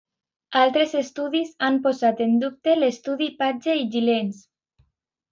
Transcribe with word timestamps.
Altres 0.59 0.93
estudis 0.99 1.51
han 1.67 1.77
posat 1.83 2.23
en 2.25 2.33
dubte 2.43 2.73
l'estudi 2.83 3.27
Page 3.43 3.75
i 3.81 3.85
Gilens. 3.97 4.41